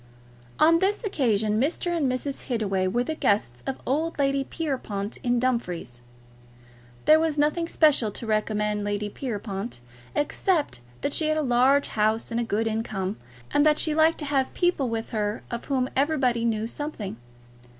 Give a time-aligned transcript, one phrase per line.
[0.57, 1.95] On this occasion Mr.
[1.95, 2.45] and Mrs.
[2.45, 6.01] Hittaway were the guests of old Lady Pierrepoint, in Dumfries.
[7.05, 9.79] There was nothing special to recommend Lady Pierrepoint
[10.15, 13.17] except that she had a large house and a good income,
[13.51, 17.17] and that she liked to have people with her of whom everybody knew something.